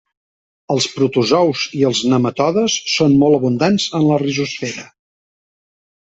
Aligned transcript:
Els 0.75 0.85
protozous 0.93 1.65
i 1.79 1.83
els 1.89 2.01
nematodes 2.13 2.79
són 2.95 3.15
molt 3.25 3.39
abundants 3.41 3.87
en 4.01 4.09
la 4.09 4.19
rizosfera. 4.25 4.89